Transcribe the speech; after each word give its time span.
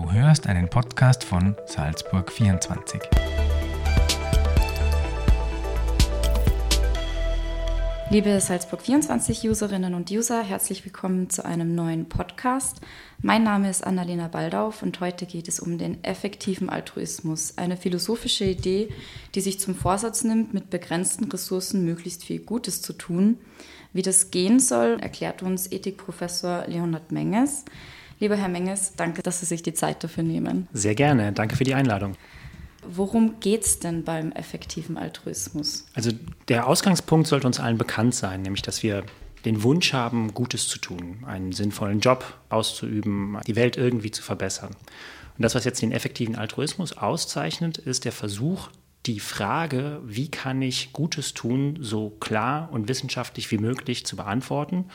Du 0.00 0.10
hörst 0.12 0.46
einen 0.46 0.70
Podcast 0.70 1.24
von 1.24 1.54
Salzburg 1.66 2.32
24. 2.32 3.02
Liebe 8.08 8.40
Salzburg 8.40 8.80
24 8.80 9.46
Userinnen 9.46 9.92
und 9.92 10.10
User, 10.10 10.42
herzlich 10.42 10.86
willkommen 10.86 11.28
zu 11.28 11.44
einem 11.44 11.74
neuen 11.74 12.08
Podcast. 12.08 12.80
Mein 13.20 13.42
Name 13.42 13.68
ist 13.68 13.84
Annalena 13.84 14.28
Baldauf 14.28 14.82
und 14.82 14.98
heute 15.00 15.26
geht 15.26 15.48
es 15.48 15.60
um 15.60 15.76
den 15.76 16.02
effektiven 16.02 16.70
Altruismus, 16.70 17.58
eine 17.58 17.76
philosophische 17.76 18.46
Idee, 18.46 18.88
die 19.34 19.42
sich 19.42 19.60
zum 19.60 19.74
Vorsatz 19.74 20.24
nimmt, 20.24 20.54
mit 20.54 20.70
begrenzten 20.70 21.30
Ressourcen 21.30 21.84
möglichst 21.84 22.24
viel 22.24 22.40
Gutes 22.40 22.80
zu 22.80 22.94
tun. 22.94 23.36
Wie 23.92 24.02
das 24.02 24.30
gehen 24.30 24.60
soll, 24.60 24.98
erklärt 24.98 25.42
uns 25.42 25.70
Ethikprofessor 25.70 26.64
Leonhard 26.68 27.12
Menges. 27.12 27.66
Lieber 28.20 28.36
Herr 28.36 28.48
Menges, 28.48 28.92
danke, 28.96 29.22
dass 29.22 29.40
Sie 29.40 29.46
sich 29.46 29.62
die 29.62 29.72
Zeit 29.72 30.04
dafür 30.04 30.22
nehmen. 30.22 30.68
Sehr 30.74 30.94
gerne, 30.94 31.32
danke 31.32 31.56
für 31.56 31.64
die 31.64 31.74
Einladung. 31.74 32.16
Worum 32.86 33.40
geht 33.40 33.64
es 33.64 33.78
denn 33.78 34.04
beim 34.04 34.30
effektiven 34.32 34.98
Altruismus? 34.98 35.86
Also 35.94 36.10
der 36.48 36.66
Ausgangspunkt 36.66 37.28
sollte 37.28 37.46
uns 37.46 37.60
allen 37.60 37.78
bekannt 37.78 38.14
sein, 38.14 38.42
nämlich 38.42 38.62
dass 38.62 38.82
wir 38.82 39.04
den 39.46 39.62
Wunsch 39.62 39.94
haben, 39.94 40.34
Gutes 40.34 40.68
zu 40.68 40.78
tun, 40.78 41.24
einen 41.26 41.52
sinnvollen 41.52 42.00
Job 42.00 42.24
auszuüben, 42.50 43.38
die 43.46 43.56
Welt 43.56 43.78
irgendwie 43.78 44.10
zu 44.10 44.22
verbessern. 44.22 44.76
Und 45.38 45.42
das, 45.42 45.54
was 45.54 45.64
jetzt 45.64 45.80
den 45.80 45.92
effektiven 45.92 46.36
Altruismus 46.36 46.96
auszeichnet, 46.98 47.78
ist 47.78 48.04
der 48.04 48.12
Versuch, 48.12 48.68
die 49.06 49.20
Frage, 49.20 50.00
wie 50.04 50.30
kann 50.30 50.60
ich 50.60 50.92
Gutes 50.92 51.32
tun, 51.32 51.78
so 51.80 52.10
klar 52.20 52.68
und 52.70 52.88
wissenschaftlich 52.88 53.50
wie 53.50 53.56
möglich 53.56 54.04
zu 54.04 54.16
beantworten. 54.16 54.86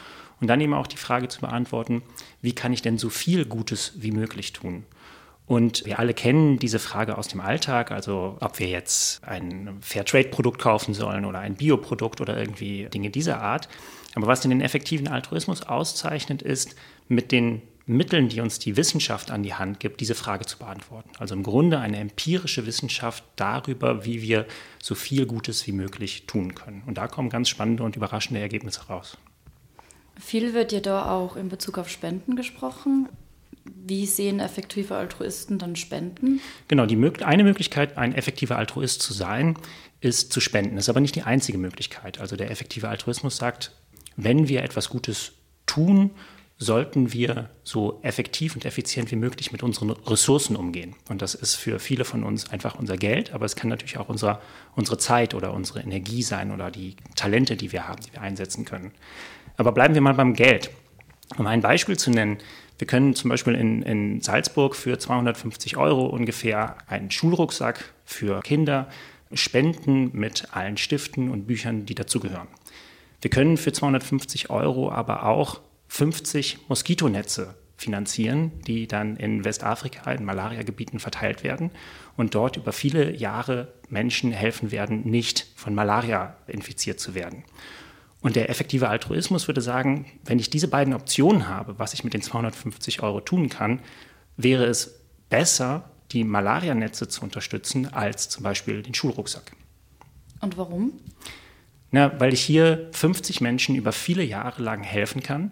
Und 0.41 0.47
dann 0.47 0.61
eben 0.61 0.73
auch 0.73 0.87
die 0.87 0.97
Frage 0.97 1.27
zu 1.27 1.41
beantworten, 1.41 2.03
wie 2.41 2.53
kann 2.53 2.73
ich 2.73 2.81
denn 2.81 2.97
so 2.97 3.09
viel 3.09 3.45
Gutes 3.45 3.93
wie 3.97 4.11
möglich 4.11 4.53
tun. 4.53 4.85
Und 5.47 5.85
wir 5.85 5.99
alle 5.99 6.13
kennen 6.13 6.57
diese 6.57 6.79
Frage 6.79 7.17
aus 7.17 7.27
dem 7.27 7.39
Alltag, 7.39 7.91
also 7.91 8.37
ob 8.41 8.57
wir 8.59 8.67
jetzt 8.67 9.23
ein 9.23 9.77
Fairtrade-Produkt 9.81 10.59
kaufen 10.59 10.93
sollen 10.95 11.23
oder 11.23 11.39
ein 11.39 11.55
Bioprodukt 11.55 12.19
oder 12.19 12.37
irgendwie 12.37 12.87
Dinge 12.91 13.11
dieser 13.11 13.41
Art. 13.41 13.69
Aber 14.15 14.27
was 14.27 14.41
den 14.41 14.61
effektiven 14.61 15.07
Altruismus 15.07 15.61
auszeichnet, 15.61 16.41
ist, 16.41 16.75
mit 17.07 17.31
den 17.31 17.61
Mitteln, 17.87 18.29
die 18.29 18.41
uns 18.41 18.57
die 18.57 18.77
Wissenschaft 18.77 19.29
an 19.29 19.43
die 19.43 19.53
Hand 19.53 19.79
gibt, 19.79 20.01
diese 20.01 20.15
Frage 20.15 20.45
zu 20.47 20.57
beantworten. 20.57 21.11
Also 21.19 21.35
im 21.35 21.43
Grunde 21.43 21.77
eine 21.79 21.97
empirische 21.97 22.65
Wissenschaft 22.65 23.23
darüber, 23.35 24.05
wie 24.05 24.23
wir 24.23 24.47
so 24.81 24.95
viel 24.95 25.27
Gutes 25.27 25.67
wie 25.67 25.71
möglich 25.71 26.25
tun 26.25 26.55
können. 26.55 26.81
Und 26.87 26.97
da 26.97 27.07
kommen 27.07 27.29
ganz 27.29 27.49
spannende 27.49 27.83
und 27.83 27.95
überraschende 27.95 28.41
Ergebnisse 28.41 28.87
raus. 28.87 29.17
Viel 30.19 30.53
wird 30.53 30.71
ja 30.71 30.79
da 30.79 31.11
auch 31.11 31.35
in 31.35 31.49
Bezug 31.49 31.77
auf 31.77 31.89
Spenden 31.89 32.35
gesprochen. 32.35 33.09
Wie 33.63 34.05
sehen 34.05 34.39
effektive 34.39 34.95
Altruisten 34.95 35.57
dann 35.57 35.75
Spenden? 35.75 36.39
Genau, 36.67 36.85
die, 36.85 36.97
eine 37.23 37.43
Möglichkeit, 37.43 37.97
ein 37.97 38.13
effektiver 38.13 38.57
Altruist 38.57 39.01
zu 39.01 39.13
sein, 39.13 39.57
ist 40.01 40.31
zu 40.31 40.39
spenden. 40.39 40.75
Das 40.75 40.85
ist 40.85 40.89
aber 40.89 40.99
nicht 40.99 41.15
die 41.15 41.23
einzige 41.23 41.57
Möglichkeit. 41.57 42.19
Also 42.19 42.35
der 42.35 42.51
effektive 42.51 42.89
Altruismus 42.89 43.37
sagt, 43.37 43.71
wenn 44.17 44.47
wir 44.47 44.63
etwas 44.63 44.89
Gutes 44.89 45.33
tun, 45.65 46.11
sollten 46.57 47.11
wir 47.11 47.49
so 47.63 47.99
effektiv 48.01 48.55
und 48.55 48.65
effizient 48.65 49.11
wie 49.11 49.17
möglich 49.17 49.51
mit 49.51 49.61
unseren 49.61 49.89
Ressourcen 49.89 50.55
umgehen. 50.55 50.95
Und 51.09 51.21
das 51.21 51.35
ist 51.35 51.55
für 51.55 51.79
viele 51.79 52.05
von 52.05 52.23
uns 52.23 52.49
einfach 52.49 52.75
unser 52.75 52.95
Geld, 52.95 53.33
aber 53.33 53.45
es 53.45 53.57
kann 53.57 53.69
natürlich 53.69 53.97
auch 53.97 54.07
unser, 54.07 54.41
unsere 54.75 54.97
Zeit 54.97 55.33
oder 55.33 55.53
unsere 55.53 55.81
Energie 55.81 56.23
sein 56.23 56.51
oder 56.51 56.71
die 56.71 56.95
Talente, 57.15 57.57
die 57.57 57.73
wir 57.73 57.87
haben, 57.87 58.01
die 58.01 58.13
wir 58.13 58.21
einsetzen 58.21 58.63
können. 58.63 58.91
Aber 59.57 59.71
bleiben 59.71 59.93
wir 59.93 60.01
mal 60.01 60.13
beim 60.13 60.33
Geld. 60.33 60.71
Um 61.37 61.47
ein 61.47 61.61
Beispiel 61.61 61.97
zu 61.97 62.11
nennen, 62.11 62.37
wir 62.77 62.87
können 62.87 63.15
zum 63.15 63.29
Beispiel 63.29 63.55
in, 63.55 63.81
in 63.83 64.21
Salzburg 64.21 64.75
für 64.75 64.99
250 64.99 65.77
Euro 65.77 66.05
ungefähr 66.07 66.77
einen 66.87 67.09
Schulrucksack 67.09 67.93
für 68.03 68.41
Kinder 68.41 68.89
spenden 69.33 70.11
mit 70.13 70.49
allen 70.51 70.77
Stiften 70.77 71.31
und 71.31 71.47
Büchern, 71.47 71.85
die 71.85 71.95
dazugehören. 71.95 72.47
Wir 73.21 73.31
können 73.31 73.57
für 73.57 73.71
250 73.71 74.49
Euro 74.49 74.91
aber 74.91 75.25
auch 75.25 75.61
50 75.87 76.69
Moskitonetze 76.69 77.55
finanzieren, 77.77 78.51
die 78.67 78.87
dann 78.87 79.17
in 79.17 79.43
Westafrika 79.43 80.11
in 80.11 80.25
Malariagebieten 80.25 80.99
verteilt 80.99 81.43
werden 81.43 81.71
und 82.17 82.35
dort 82.35 82.57
über 82.57 82.71
viele 82.71 83.15
Jahre 83.15 83.73
Menschen 83.89 84.31
helfen 84.31 84.71
werden, 84.71 85.09
nicht 85.09 85.47
von 85.55 85.75
Malaria 85.75 86.37
infiziert 86.47 86.99
zu 86.99 87.15
werden. 87.15 87.43
Und 88.25 88.35
der 88.35 88.49
effektive 88.49 88.89
Altruismus 88.89 89.47
würde 89.47 89.61
sagen, 89.61 90.07
wenn 90.23 90.39
ich 90.39 90.49
diese 90.49 90.67
beiden 90.67 90.95
Optionen 90.95 91.47
habe, 91.47 91.77
was 91.77 91.93
ich 91.93 92.03
mit 92.03 92.15
den 92.15 92.23
250 92.23 93.03
Euro 93.03 93.21
tun 93.21 93.49
kann, 93.49 93.81
wäre 94.35 94.65
es 94.65 94.99
besser, 95.29 95.91
die 96.11 96.23
Malarianetze 96.23 97.07
zu 97.07 97.21
unterstützen, 97.21 97.93
als 97.93 98.27
zum 98.27 98.41
Beispiel 98.41 98.81
den 98.81 98.95
Schulrucksack. 98.95 99.51
Und 100.41 100.57
warum? 100.57 100.93
Na, 101.91 102.19
weil 102.19 102.33
ich 102.33 102.41
hier 102.41 102.89
50 102.93 103.41
Menschen 103.41 103.75
über 103.75 103.91
viele 103.91 104.23
Jahre 104.23 104.63
lang 104.63 104.81
helfen 104.81 105.21
kann. 105.21 105.51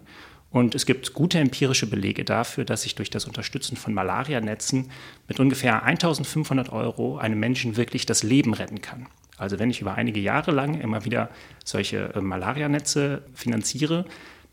Und 0.50 0.74
es 0.74 0.84
gibt 0.84 1.14
gute 1.14 1.38
empirische 1.38 1.86
Belege 1.86 2.24
dafür, 2.24 2.64
dass 2.64 2.86
ich 2.86 2.96
durch 2.96 3.08
das 3.08 3.26
Unterstützen 3.26 3.76
von 3.76 3.94
Malarianetzen 3.94 4.90
mit 5.28 5.38
ungefähr 5.38 5.84
1500 5.84 6.70
Euro 6.70 7.18
einem 7.18 7.38
Menschen 7.38 7.76
wirklich 7.76 8.04
das 8.04 8.24
Leben 8.24 8.52
retten 8.52 8.80
kann. 8.80 9.06
Also 9.36 9.58
wenn 9.58 9.70
ich 9.70 9.80
über 9.80 9.94
einige 9.94 10.20
Jahre 10.20 10.50
lang 10.50 10.80
immer 10.80 11.04
wieder 11.04 11.30
solche 11.64 12.14
äh, 12.14 12.20
Malarianetze 12.20 13.22
finanziere, 13.34 14.04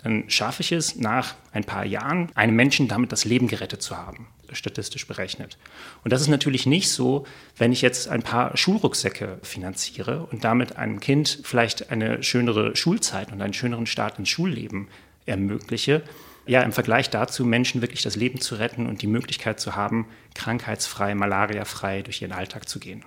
dann 0.04 0.30
schaffe 0.30 0.62
ich 0.62 0.72
es 0.72 0.96
nach 0.96 1.36
ein 1.52 1.64
paar 1.64 1.86
Jahren, 1.86 2.30
einem 2.36 2.56
Menschen 2.56 2.88
damit 2.88 3.12
das 3.12 3.26
Leben 3.26 3.48
gerettet 3.48 3.82
zu 3.82 3.98
haben, 3.98 4.28
statistisch 4.52 5.08
berechnet. 5.08 5.58
Und 6.04 6.12
das 6.12 6.22
ist 6.22 6.28
natürlich 6.28 6.66
nicht 6.66 6.90
so, 6.90 7.26
wenn 7.58 7.72
ich 7.72 7.82
jetzt 7.82 8.08
ein 8.08 8.24
paar 8.24 8.58
Schulrucksäcke 8.58 9.38
finanziere 9.44 10.28
und 10.32 10.44
damit 10.44 10.78
einem 10.78 11.00
Kind 11.00 11.40
vielleicht 11.44 11.92
eine 11.92 12.24
schönere 12.24 12.76
Schulzeit 12.76 13.32
und 13.32 13.42
einen 13.42 13.54
schöneren 13.54 13.86
Start 13.86 14.18
ins 14.18 14.30
Schulleben 14.30 14.88
ermögliche. 15.26 16.02
Ja, 16.48 16.64
im 16.64 16.72
Vergleich 16.72 17.12
dazu 17.12 17.46
Menschen 17.46 17.82
wirklich 17.82 18.02
das 18.02 18.16
Leben 18.16 18.42
zu 18.42 18.56
retten 18.56 18.88
und 18.88 19.04
die 19.04 19.08
Möglichkeit 19.08 19.60
zu 19.60 19.76
haben, 19.76 20.08
krankheitsfrei, 20.34 21.14
malariafrei 21.14 22.02
durch 22.02 22.24
ihren 22.24 22.32
Alltag 22.32 22.68
zu 22.68 22.80
gehen. 22.80 23.06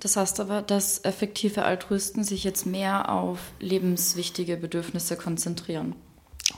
Das 0.00 0.16
heißt 0.16 0.40
aber, 0.40 0.62
dass 0.62 1.04
effektive 1.04 1.62
Altruisten 1.62 2.24
sich 2.24 2.42
jetzt 2.42 2.66
mehr 2.66 3.10
auf 3.10 3.38
lebenswichtige 3.60 4.56
Bedürfnisse 4.56 5.16
konzentrieren. 5.16 5.94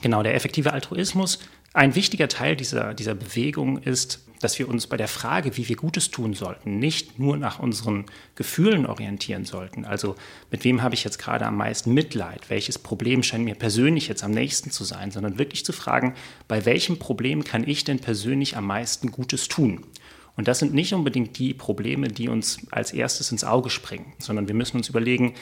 Genau, 0.01 0.23
der 0.23 0.35
effektive 0.35 0.73
Altruismus, 0.73 1.41
ein 1.75 1.95
wichtiger 1.95 2.29
Teil 2.29 2.57
dieser, 2.57 2.95
dieser 2.95 3.15
Bewegung 3.15 3.79
ist, 3.79 4.21
dass 4.41 4.59
wir 4.59 4.69
uns 4.69 4.87
bei 4.87 4.97
der 4.97 5.09
Frage, 5.09 5.57
wie 5.57 5.69
wir 5.69 5.77
Gutes 5.77 6.11
tun 6.11 6.35
sollten, 6.35 6.79
nicht 6.79 7.19
nur 7.19 7.37
nach 7.37 7.59
unseren 7.59 8.07
Gefühlen 8.35 8.87
orientieren 8.87 9.45
sollten. 9.45 9.85
Also 9.85 10.17
mit 10.51 10.65
wem 10.65 10.83
habe 10.83 10.95
ich 10.95 11.05
jetzt 11.05 11.19
gerade 11.19 11.47
am 11.47 11.57
meisten 11.57 11.95
Mitleid? 11.95 12.51
Welches 12.51 12.79
Problem 12.79 13.23
scheint 13.23 13.45
mir 13.45 13.55
persönlich 13.55 14.09
jetzt 14.09 14.25
am 14.25 14.33
nächsten 14.33 14.71
zu 14.71 14.85
sein? 14.85 15.11
Sondern 15.11 15.39
wirklich 15.39 15.65
zu 15.65 15.73
fragen, 15.73 16.15
bei 16.49 16.65
welchem 16.65 16.99
Problem 16.99 17.45
kann 17.45 17.67
ich 17.67 17.85
denn 17.85 18.01
persönlich 18.01 18.57
am 18.57 18.67
meisten 18.67 19.13
Gutes 19.13 19.49
tun? 19.49 19.85
Und 20.37 20.49
das 20.49 20.59
sind 20.59 20.75
nicht 20.75 20.95
unbedingt 20.95 21.39
die 21.39 21.55
Probleme, 21.55 22.09
die 22.09 22.29
uns 22.29 22.59
als 22.71 22.93
erstes 22.93 23.33
ins 23.33 23.45
Auge 23.45 23.71
springen, 23.71 24.13
sondern 24.19 24.49
wir 24.49 24.55
müssen 24.55 24.77
uns 24.79 24.89
überlegen, 24.89 25.35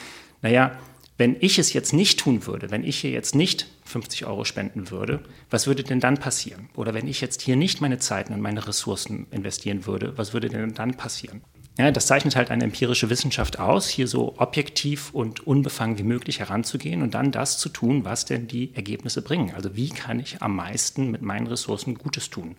naja, 0.43 0.78
wenn 1.17 1.37
ich 1.39 1.59
es 1.59 1.75
jetzt 1.75 1.93
nicht 1.93 2.19
tun 2.19 2.47
würde, 2.47 2.71
wenn 2.71 2.83
ich 2.83 2.99
hier 2.99 3.11
jetzt 3.11 3.34
nicht 3.34 3.67
50 3.84 4.25
Euro 4.25 4.47
spenden 4.47 4.91
würde, 4.91 5.21
was 5.51 5.67
würde 5.67 5.84
denn 5.84 6.01
dann 6.01 6.17
passieren? 6.17 6.71
Oder 6.75 6.95
wenn 6.95 7.06
ich 7.06 7.21
jetzt 7.21 7.43
hier 7.43 7.56
nicht 7.56 7.83
meine 7.83 7.99
Zeiten 7.99 8.33
und 8.33 8.41
meine 8.41 8.67
Ressourcen 8.67 9.27
investieren 9.31 9.84
würde, 9.84 10.17
was 10.17 10.33
würde 10.33 10.49
denn 10.49 10.73
dann 10.73 10.97
passieren? 10.97 11.43
Ja, 11.78 11.91
das 11.91 12.07
zeichnet 12.07 12.37
halt 12.37 12.51
eine 12.51 12.65
empirische 12.65 13.11
Wissenschaft 13.11 13.59
aus, 13.59 13.89
hier 13.89 14.09
so 14.09 14.34
objektiv 14.39 15.15
und 15.15 15.47
unbefangen 15.47 15.99
wie 15.99 16.05
möglich 16.05 16.41
heranzugehen 16.41 17.03
und 17.03 17.15
dann 17.15 17.33
das 17.33 17.59
zu 17.59 17.69
tun, 17.69 18.05
was 18.05 18.25
denn 18.25 18.49
die 18.49 18.75
Ergebnisse 18.75 19.22
bringen. 19.22 19.55
Also 19.55 19.77
wie 19.77 19.91
kann 19.91 20.21
ich 20.21 20.43
am 20.43 20.57
meisten 20.57 21.11
mit 21.11 21.22
meinen 21.22 21.47
Ressourcen 21.47 21.97
Gutes 21.97 22.31
tun? 22.31 22.57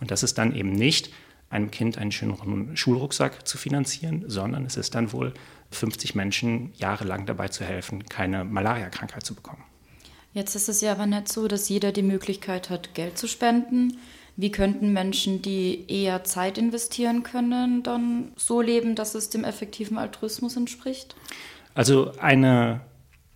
Und 0.00 0.10
das 0.10 0.22
ist 0.22 0.36
dann 0.36 0.54
eben 0.54 0.72
nicht 0.72 1.10
einem 1.50 1.70
Kind 1.70 1.98
einen 1.98 2.12
schöneren 2.12 2.76
Schulrucksack 2.76 3.46
zu 3.46 3.58
finanzieren, 3.58 4.24
sondern 4.28 4.64
es 4.64 4.76
ist 4.76 4.94
dann 4.94 5.12
wohl 5.12 5.34
50 5.72 6.14
Menschen 6.14 6.72
jahrelang 6.76 7.26
dabei 7.26 7.48
zu 7.48 7.64
helfen, 7.64 8.08
keine 8.08 8.44
Malariakrankheit 8.44 9.26
zu 9.26 9.34
bekommen. 9.34 9.64
Jetzt 10.32 10.54
ist 10.54 10.68
es 10.68 10.80
ja 10.80 10.92
aber 10.92 11.06
nicht 11.06 11.28
so, 11.28 11.48
dass 11.48 11.68
jeder 11.68 11.90
die 11.90 12.02
Möglichkeit 12.02 12.70
hat, 12.70 12.94
Geld 12.94 13.18
zu 13.18 13.26
spenden. 13.26 13.98
Wie 14.36 14.52
könnten 14.52 14.92
Menschen, 14.92 15.42
die 15.42 15.84
eher 15.88 16.22
Zeit 16.22 16.56
investieren 16.56 17.24
können, 17.24 17.82
dann 17.82 18.30
so 18.36 18.60
leben, 18.60 18.94
dass 18.94 19.16
es 19.16 19.28
dem 19.28 19.42
effektiven 19.42 19.98
Altruismus 19.98 20.56
entspricht? 20.56 21.16
Also 21.74 22.12
eine, 22.18 22.80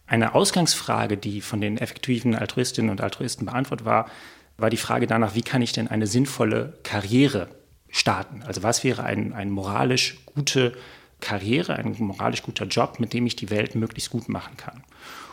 eine 0.07 0.37
Ausgangsfrage, 0.37 1.17
die 1.17 1.41
von 1.41 1.61
den 1.61 1.79
effektiven 1.79 2.37
Altruistinnen 2.37 2.93
und 2.93 3.01
Altruisten 3.01 3.47
beantwortet 3.47 3.85
war, 3.85 4.09
war 4.57 4.71
die 4.71 4.77
Frage 4.77 5.09
danach, 5.09 5.35
wie 5.35 5.43
kann 5.43 5.63
ich 5.63 5.73
denn 5.73 5.89
eine 5.89 6.07
sinnvolle 6.07 6.79
Karriere 6.85 7.49
starten? 7.95 8.43
Also 8.43 8.63
was 8.63 8.83
wäre 8.83 9.05
ein, 9.05 9.33
eine 9.33 9.51
moralisch 9.51 10.19
gute 10.27 10.73
Karriere, 11.21 11.77
ein 11.77 11.95
moralisch 11.99 12.43
guter 12.43 12.67
Job, 12.67 12.99
mit 12.99 13.13
dem 13.13 13.25
ich 13.25 13.37
die 13.37 13.51
Welt 13.51 13.77
möglichst 13.77 14.11
gut 14.11 14.29
machen 14.29 14.57
kann? 14.57 14.83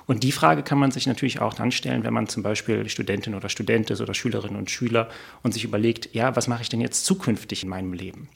Und 0.06 0.24
die 0.24 0.32
Frage 0.32 0.62
kann 0.62 0.78
man 0.78 0.92
sich 0.92 1.08
natürlich 1.08 1.42
auch 1.42 1.54
dann 1.54 1.72
stellen, 1.72 2.04
wenn 2.04 2.14
man 2.14 2.28
zum 2.28 2.44
Beispiel 2.44 2.88
Studentin 2.88 3.34
oder 3.34 3.50
Student 3.50 3.90
ist 3.90 4.02
oder 4.02 4.14
Schülerinnen 4.14 4.58
und 4.58 4.70
Schüler 4.70 5.10
und 5.42 5.54
sich 5.54 5.64
überlegt, 5.64 6.14
ja, 6.14 6.36
was 6.36 6.48
mache 6.48 6.62
ich 6.62 6.70
denn 6.70 6.82
jetzt 6.82 7.06
zukünftig 7.06 7.64
in 7.64 7.70
meinem 7.70 7.94
Leben? 7.94 8.30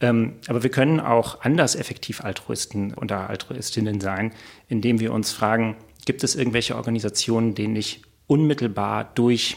Ähm, 0.00 0.34
aber 0.48 0.62
wir 0.62 0.70
können 0.70 1.00
auch 1.00 1.40
anders 1.40 1.76
effektiv 1.76 2.22
Altruisten 2.22 2.92
oder 2.94 3.30
Altruistinnen 3.30 4.00
sein, 4.00 4.32
indem 4.68 5.00
wir 5.00 5.12
uns 5.12 5.32
fragen, 5.32 5.76
gibt 6.04 6.22
es 6.24 6.34
irgendwelche 6.34 6.76
Organisationen, 6.76 7.54
denen 7.54 7.76
ich 7.76 8.02
unmittelbar 8.26 9.04
durch 9.14 9.56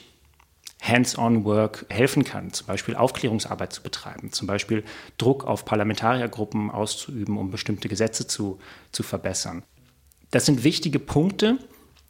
Hands-on-Work 0.81 1.85
helfen 1.89 2.23
kann, 2.23 2.53
zum 2.53 2.67
Beispiel 2.67 2.95
Aufklärungsarbeit 2.95 3.73
zu 3.73 3.83
betreiben, 3.83 4.31
zum 4.31 4.47
Beispiel 4.47 4.83
Druck 5.17 5.43
auf 5.45 5.65
Parlamentariergruppen 5.65 6.71
auszuüben, 6.71 7.37
um 7.37 7.51
bestimmte 7.51 7.89
Gesetze 7.89 8.27
zu, 8.27 8.59
zu 8.91 9.03
verbessern. 9.03 9.63
Das 10.31 10.45
sind 10.45 10.63
wichtige 10.63 10.99
Punkte, 10.99 11.57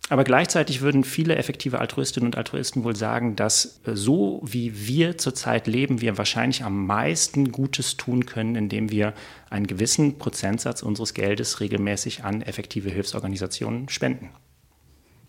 aber 0.10 0.24
gleichzeitig 0.24 0.82
würden 0.82 1.04
viele 1.04 1.36
effektive 1.36 1.80
Altruistinnen 1.80 2.28
und 2.28 2.38
Altruisten 2.38 2.84
wohl 2.84 2.96
sagen, 2.96 3.36
dass 3.36 3.80
äh, 3.86 3.96
so 3.96 4.42
wie 4.44 4.88
wir 4.88 5.18
zurzeit 5.18 5.68
leben, 5.68 6.02
wir 6.02 6.18
wahrscheinlich 6.18 6.64
am 6.64 6.86
meisten 6.86 7.52
Gutes 7.52 7.96
tun 7.96 8.26
können, 8.26 8.56
indem 8.56 8.92
wir 8.92 9.14
einen 9.50 9.68
gewissen 9.68 10.18
Prozentsatz 10.18 10.82
unseres 10.82 11.14
Geldes 11.14 11.60
regelmäßig 11.60 12.24
an 12.24 12.42
effektive 12.42 12.90
Hilfsorganisationen 12.90 13.90
spenden. 13.90 14.32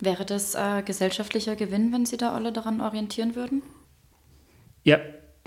Wäre 0.01 0.25
das 0.25 0.55
äh, 0.55 0.83
gesellschaftlicher 0.83 1.57
Gewinn, 1.57 1.93
wenn 1.93 2.07
Sie 2.07 2.17
da 2.17 2.33
alle 2.33 2.53
daran 2.53 2.81
orientieren 2.81 3.35
würden? 3.35 3.63
Ja, 4.83 4.99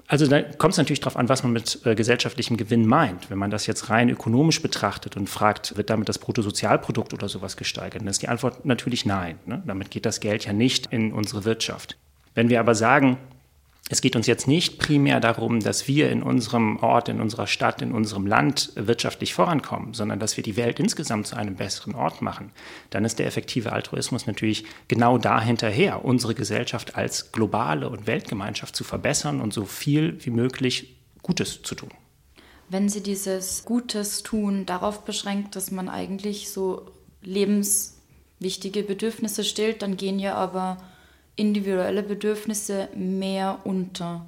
also 0.07 0.27
da 0.27 0.41
kommt 0.41 0.73
es 0.73 0.77
natürlich 0.77 0.99
darauf 0.99 1.17
an, 1.17 1.29
was 1.29 1.43
man 1.43 1.53
mit 1.53 1.79
äh, 1.85 1.95
gesellschaftlichem 1.95 2.57
Gewinn 2.57 2.85
meint. 2.85 3.29
Wenn 3.29 3.37
man 3.37 3.49
das 3.49 3.65
jetzt 3.67 3.89
rein 3.89 4.09
ökonomisch 4.09 4.61
betrachtet 4.61 5.17
und 5.17 5.29
fragt, 5.29 5.77
wird 5.77 5.89
damit 5.89 6.09
das 6.09 6.19
Bruttosozialprodukt 6.19 7.13
oder 7.13 7.29
sowas 7.29 7.57
gesteigert, 7.57 8.01
dann 8.01 8.07
ist 8.07 8.21
die 8.21 8.27
Antwort 8.27 8.65
natürlich 8.65 9.05
nein. 9.05 9.39
Ne? 9.45 9.63
Damit 9.65 9.91
geht 9.91 10.05
das 10.05 10.19
Geld 10.19 10.45
ja 10.45 10.53
nicht 10.53 10.87
in 10.87 11.13
unsere 11.13 11.45
Wirtschaft. 11.45 11.97
Wenn 12.35 12.49
wir 12.49 12.59
aber 12.59 12.75
sagen, 12.75 13.17
es 13.93 14.01
geht 14.01 14.15
uns 14.15 14.25
jetzt 14.25 14.47
nicht 14.47 14.79
primär 14.79 15.19
darum, 15.19 15.59
dass 15.59 15.87
wir 15.87 16.09
in 16.09 16.23
unserem 16.23 16.77
Ort, 16.77 17.09
in 17.09 17.21
unserer 17.21 17.45
Stadt, 17.45 17.79
in 17.83 17.91
unserem 17.91 18.25
Land 18.25 18.71
wirtschaftlich 18.73 19.35
vorankommen, 19.35 19.93
sondern 19.93 20.17
dass 20.17 20.35
wir 20.35 20.43
die 20.43 20.57
Welt 20.57 20.79
insgesamt 20.79 21.27
zu 21.27 21.35
einem 21.35 21.57
besseren 21.57 21.93
Ort 21.93 22.19
machen. 22.23 22.51
Dann 22.89 23.05
ist 23.05 23.19
der 23.19 23.27
effektive 23.27 23.71
Altruismus 23.71 24.25
natürlich 24.25 24.65
genau 24.87 25.19
dahinterher, 25.19 26.03
unsere 26.03 26.33
Gesellschaft 26.33 26.95
als 26.95 27.31
globale 27.31 27.87
und 27.87 28.07
Weltgemeinschaft 28.07 28.75
zu 28.75 28.83
verbessern 28.83 29.39
und 29.39 29.53
so 29.53 29.65
viel 29.65 30.17
wie 30.25 30.31
möglich 30.31 30.95
Gutes 31.21 31.61
zu 31.61 31.75
tun. 31.75 31.91
Wenn 32.69 32.89
Sie 32.89 33.03
dieses 33.03 33.63
Gutes 33.63 34.23
tun 34.23 34.65
darauf 34.65 35.05
beschränkt, 35.05 35.55
dass 35.55 35.69
man 35.69 35.87
eigentlich 35.87 36.49
so 36.49 36.87
lebenswichtige 37.21 38.81
Bedürfnisse 38.81 39.43
stillt, 39.43 39.83
dann 39.83 39.97
gehen 39.97 40.17
ja 40.17 40.33
aber 40.33 40.77
individuelle 41.35 42.03
Bedürfnisse 42.03 42.89
mehr 42.95 43.59
unter. 43.63 44.25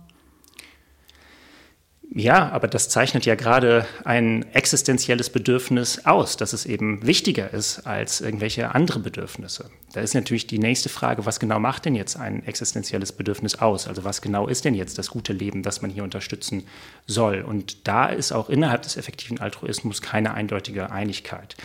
Ja, 2.17 2.49
aber 2.51 2.69
das 2.69 2.87
zeichnet 2.87 3.25
ja 3.25 3.35
gerade 3.35 3.85
ein 4.05 4.45
existenzielles 4.53 5.29
Bedürfnis 5.29 6.05
aus, 6.05 6.37
dass 6.37 6.53
es 6.53 6.65
eben 6.65 7.05
wichtiger 7.05 7.51
ist 7.51 7.85
als 7.87 8.21
irgendwelche 8.21 8.73
andere 8.73 8.99
Bedürfnisse. 8.99 9.69
Da 9.91 9.99
ist 9.99 10.13
natürlich 10.13 10.47
die 10.47 10.59
nächste 10.59 10.87
Frage, 10.87 11.25
was 11.25 11.41
genau 11.41 11.59
macht 11.59 11.83
denn 11.83 11.93
jetzt 11.93 12.15
ein 12.15 12.45
existenzielles 12.45 13.11
Bedürfnis 13.11 13.55
aus? 13.55 13.87
Also 13.87 14.05
was 14.05 14.21
genau 14.21 14.47
ist 14.47 14.63
denn 14.63 14.75
jetzt 14.75 14.97
das 14.97 15.09
gute 15.09 15.33
Leben, 15.33 15.61
das 15.61 15.81
man 15.81 15.91
hier 15.91 16.03
unterstützen 16.03 16.65
soll? 17.05 17.41
Und 17.41 17.87
da 17.87 18.05
ist 18.07 18.31
auch 18.31 18.49
innerhalb 18.49 18.83
des 18.83 18.95
effektiven 18.97 19.39
Altruismus 19.39 20.01
keine 20.01 20.33
eindeutige 20.33 20.91
Einigkeit. 20.91 21.57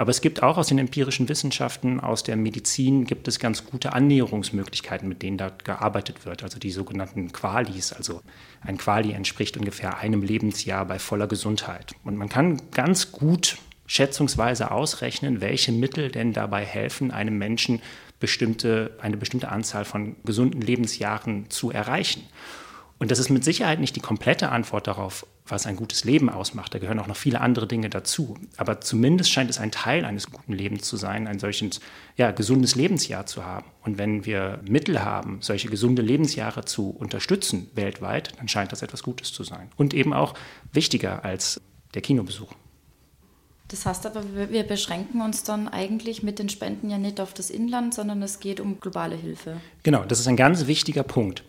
Aber 0.00 0.08
es 0.08 0.22
gibt 0.22 0.42
auch 0.42 0.56
aus 0.56 0.68
den 0.68 0.78
empirischen 0.78 1.28
Wissenschaften, 1.28 2.00
aus 2.00 2.22
der 2.22 2.38
Medizin, 2.38 3.04
gibt 3.04 3.28
es 3.28 3.38
ganz 3.38 3.66
gute 3.66 3.92
Annäherungsmöglichkeiten, 3.92 5.06
mit 5.06 5.20
denen 5.20 5.36
da 5.36 5.50
gearbeitet 5.50 6.24
wird. 6.24 6.42
Also 6.42 6.58
die 6.58 6.70
sogenannten 6.70 7.32
Qualis. 7.32 7.92
Also 7.92 8.22
ein 8.62 8.78
Quali 8.78 9.12
entspricht 9.12 9.58
ungefähr 9.58 9.98
einem 9.98 10.22
Lebensjahr 10.22 10.86
bei 10.86 10.98
voller 10.98 11.26
Gesundheit. 11.26 11.92
Und 12.02 12.16
man 12.16 12.30
kann 12.30 12.62
ganz 12.70 13.12
gut 13.12 13.58
schätzungsweise 13.84 14.70
ausrechnen, 14.70 15.42
welche 15.42 15.70
Mittel 15.70 16.10
denn 16.10 16.32
dabei 16.32 16.64
helfen, 16.64 17.10
einem 17.10 17.36
Menschen 17.36 17.82
bestimmte, 18.20 18.96
eine 19.02 19.18
bestimmte 19.18 19.50
Anzahl 19.50 19.84
von 19.84 20.16
gesunden 20.24 20.62
Lebensjahren 20.62 21.50
zu 21.50 21.72
erreichen. 21.72 22.22
Und 22.98 23.10
das 23.10 23.18
ist 23.18 23.28
mit 23.28 23.44
Sicherheit 23.44 23.80
nicht 23.80 23.96
die 23.96 24.00
komplette 24.00 24.48
Antwort 24.48 24.86
darauf, 24.86 25.26
was 25.50 25.66
ein 25.66 25.76
gutes 25.76 26.04
Leben 26.04 26.30
ausmacht. 26.30 26.74
Da 26.74 26.78
gehören 26.78 26.98
auch 26.98 27.06
noch 27.06 27.16
viele 27.16 27.40
andere 27.40 27.66
Dinge 27.66 27.90
dazu. 27.90 28.36
Aber 28.56 28.80
zumindest 28.80 29.30
scheint 29.30 29.50
es 29.50 29.58
ein 29.58 29.70
Teil 29.70 30.04
eines 30.04 30.30
guten 30.30 30.52
Lebens 30.52 30.82
zu 30.82 30.96
sein, 30.96 31.26
ein 31.26 31.38
solches 31.38 31.80
ja, 32.16 32.30
gesundes 32.30 32.74
Lebensjahr 32.74 33.26
zu 33.26 33.44
haben. 33.44 33.66
Und 33.82 33.98
wenn 33.98 34.24
wir 34.26 34.60
Mittel 34.68 35.02
haben, 35.02 35.38
solche 35.40 35.68
gesunde 35.68 36.02
Lebensjahre 36.02 36.64
zu 36.64 36.90
unterstützen 36.90 37.70
weltweit, 37.74 38.32
dann 38.38 38.48
scheint 38.48 38.72
das 38.72 38.82
etwas 38.82 39.02
Gutes 39.02 39.32
zu 39.32 39.44
sein. 39.44 39.70
Und 39.76 39.94
eben 39.94 40.12
auch 40.12 40.34
wichtiger 40.72 41.24
als 41.24 41.60
der 41.94 42.02
Kinobesuch. 42.02 42.52
Das 43.68 43.86
heißt 43.86 44.04
aber, 44.04 44.24
wir 44.50 44.64
beschränken 44.64 45.20
uns 45.20 45.44
dann 45.44 45.68
eigentlich 45.68 46.24
mit 46.24 46.40
den 46.40 46.48
Spenden 46.48 46.90
ja 46.90 46.98
nicht 46.98 47.20
auf 47.20 47.32
das 47.34 47.50
Inland, 47.50 47.94
sondern 47.94 48.20
es 48.20 48.40
geht 48.40 48.58
um 48.58 48.80
globale 48.80 49.14
Hilfe. 49.14 49.60
Genau, 49.84 50.04
das 50.04 50.18
ist 50.18 50.26
ein 50.26 50.36
ganz 50.36 50.66
wichtiger 50.66 51.04
Punkt. 51.04 51.44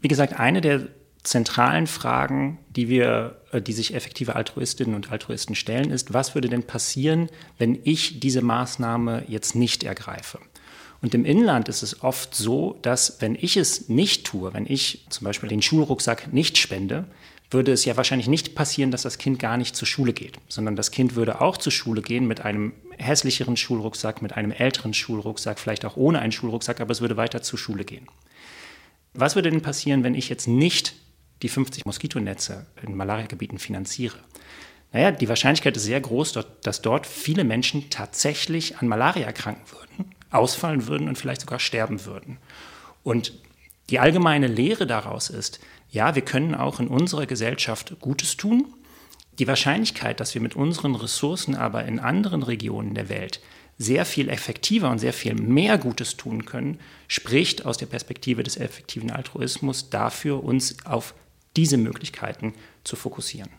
Wie 0.00 0.06
gesagt, 0.06 0.38
eine 0.38 0.60
der 0.60 0.88
zentralen 1.24 1.86
Fragen, 1.86 2.58
die 2.68 2.88
wir, 2.88 3.40
äh, 3.50 3.60
die 3.60 3.72
sich 3.72 3.94
effektive 3.94 4.36
Altruistinnen 4.36 4.94
und 4.94 5.10
Altruisten 5.10 5.56
stellen, 5.56 5.90
ist, 5.90 6.14
was 6.14 6.34
würde 6.34 6.48
denn 6.48 6.62
passieren, 6.62 7.28
wenn 7.58 7.80
ich 7.82 8.20
diese 8.20 8.42
Maßnahme 8.42 9.24
jetzt 9.26 9.56
nicht 9.56 9.82
ergreife? 9.82 10.38
Und 11.02 11.14
im 11.14 11.24
Inland 11.24 11.68
ist 11.68 11.82
es 11.82 12.02
oft 12.02 12.34
so, 12.34 12.78
dass 12.82 13.20
wenn 13.20 13.34
ich 13.34 13.56
es 13.56 13.88
nicht 13.88 14.24
tue, 14.24 14.54
wenn 14.54 14.66
ich 14.66 15.04
zum 15.10 15.24
Beispiel 15.24 15.48
den 15.48 15.60
Schulrucksack 15.60 16.32
nicht 16.32 16.56
spende, 16.56 17.06
würde 17.50 17.72
es 17.72 17.84
ja 17.84 17.96
wahrscheinlich 17.96 18.28
nicht 18.28 18.54
passieren, 18.54 18.90
dass 18.90 19.02
das 19.02 19.18
Kind 19.18 19.38
gar 19.38 19.56
nicht 19.56 19.76
zur 19.76 19.86
Schule 19.86 20.12
geht, 20.12 20.38
sondern 20.48 20.76
das 20.76 20.90
Kind 20.90 21.14
würde 21.14 21.40
auch 21.40 21.56
zur 21.56 21.72
Schule 21.72 22.00
gehen 22.00 22.26
mit 22.26 22.40
einem 22.40 22.72
hässlicheren 22.96 23.56
Schulrucksack, 23.56 24.22
mit 24.22 24.32
einem 24.32 24.50
älteren 24.50 24.94
Schulrucksack, 24.94 25.58
vielleicht 25.58 25.84
auch 25.84 25.96
ohne 25.96 26.20
einen 26.20 26.32
Schulrucksack, 26.32 26.80
aber 26.80 26.92
es 26.92 27.00
würde 27.00 27.16
weiter 27.16 27.42
zur 27.42 27.58
Schule 27.58 27.84
gehen. 27.84 28.06
Was 29.12 29.36
würde 29.36 29.50
denn 29.50 29.62
passieren, 29.62 30.04
wenn 30.04 30.14
ich 30.14 30.28
jetzt 30.28 30.48
nicht 30.48 30.94
die 31.42 31.48
50 31.48 31.86
Moskitonetze 31.86 32.66
in 32.82 32.96
Malariagebieten 32.96 33.58
finanziere? 33.58 34.18
Naja, 34.92 35.10
die 35.10 35.28
Wahrscheinlichkeit 35.28 35.76
ist 35.76 35.84
sehr 35.84 36.00
groß, 36.00 36.38
dass 36.62 36.80
dort 36.80 37.06
viele 37.06 37.42
Menschen 37.42 37.90
tatsächlich 37.90 38.78
an 38.78 38.86
Malaria 38.86 39.26
erkranken 39.26 39.64
würden, 39.72 40.14
ausfallen 40.30 40.86
würden 40.86 41.08
und 41.08 41.18
vielleicht 41.18 41.40
sogar 41.40 41.58
sterben 41.58 42.04
würden. 42.04 42.38
Und 43.02 43.32
die 43.90 43.98
allgemeine 43.98 44.46
Lehre 44.46 44.86
daraus 44.86 45.30
ist, 45.30 45.60
ja, 45.90 46.14
wir 46.14 46.22
können 46.22 46.54
auch 46.54 46.80
in 46.80 46.88
unserer 46.88 47.26
Gesellschaft 47.26 47.96
Gutes 48.00 48.36
tun. 48.36 48.72
Die 49.38 49.48
Wahrscheinlichkeit, 49.48 50.20
dass 50.20 50.34
wir 50.34 50.40
mit 50.40 50.54
unseren 50.54 50.94
Ressourcen 50.94 51.56
aber 51.56 51.84
in 51.84 51.98
anderen 51.98 52.44
Regionen 52.44 52.94
der 52.94 53.08
Welt 53.08 53.40
sehr 53.78 54.04
viel 54.04 54.28
effektiver 54.28 54.90
und 54.90 55.00
sehr 55.00 55.12
viel 55.12 55.34
mehr 55.34 55.76
Gutes 55.78 56.16
tun 56.16 56.44
können, 56.44 56.78
spricht 57.08 57.66
aus 57.66 57.76
der 57.76 57.86
Perspektive 57.86 58.44
des 58.44 58.56
effektiven 58.56 59.10
Altruismus 59.10 59.90
dafür, 59.90 60.44
uns 60.44 60.76
auf 60.86 61.14
diese 61.56 61.76
Möglichkeiten 61.76 62.54
zu 62.84 62.96
fokussieren. 62.96 63.50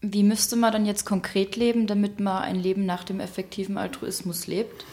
Wie 0.00 0.22
müsste 0.22 0.56
man 0.56 0.72
dann 0.72 0.86
jetzt 0.86 1.04
konkret 1.04 1.56
leben, 1.56 1.86
damit 1.86 2.20
man 2.20 2.42
ein 2.42 2.56
Leben 2.56 2.86
nach 2.86 3.04
dem 3.04 3.20
effektiven 3.20 3.78
Altruismus 3.78 4.46
lebt? 4.46 4.84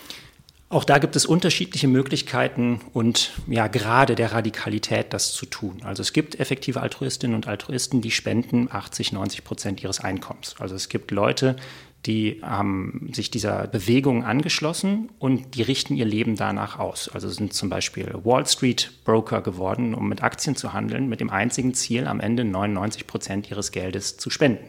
Auch 0.69 0.85
da 0.85 0.97
gibt 0.97 1.15
es 1.15 1.27
unterschiedliche 1.27 1.87
Möglichkeiten 1.87 2.81
und 2.93 3.29
ja, 3.45 3.67
gerade 3.67 4.15
der 4.15 4.31
Radikalität, 4.31 5.13
das 5.13 5.31
zu 5.31 5.45
tun. 5.45 5.83
Also 5.83 6.01
es 6.01 6.13
gibt 6.13 6.39
effektive 6.39 6.81
Altruistinnen 6.81 7.35
und 7.35 7.47
Altruisten, 7.47 8.01
die 8.01 8.09
spenden 8.09 8.69
80, 8.71 9.11
90 9.11 9.43
Prozent 9.43 9.83
ihres 9.83 9.99
Einkommens. 9.99 10.55
Also 10.57 10.73
es 10.73 10.89
gibt 10.89 11.11
Leute, 11.11 11.57
die 12.05 12.41
haben 12.41 13.09
sich 13.13 13.31
dieser 13.31 13.67
Bewegung 13.67 14.25
angeschlossen 14.25 15.09
und 15.19 15.55
die 15.55 15.61
richten 15.61 15.95
ihr 15.95 16.05
Leben 16.05 16.35
danach 16.35 16.77
aus. 16.77 17.09
Also 17.09 17.29
sind 17.29 17.53
zum 17.53 17.69
Beispiel 17.69 18.13
Wall 18.23 18.45
Street 18.45 18.91
Broker 19.05 19.41
geworden, 19.41 19.93
um 19.93 20.09
mit 20.09 20.21
Aktien 20.21 20.55
zu 20.55 20.73
handeln, 20.73 21.07
mit 21.07 21.21
dem 21.21 21.29
einzigen 21.29 21.73
Ziel, 21.73 22.07
am 22.07 22.19
Ende 22.19 22.43
99 22.43 23.07
Prozent 23.07 23.49
ihres 23.49 23.71
Geldes 23.71 24.17
zu 24.17 24.29
spenden. 24.29 24.65